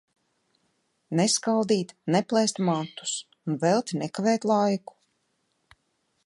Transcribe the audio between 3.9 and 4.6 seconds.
nekavēt